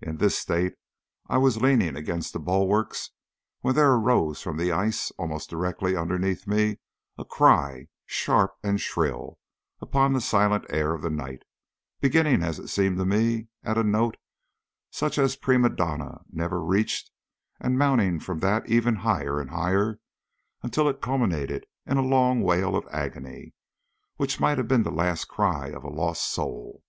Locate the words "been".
24.66-24.84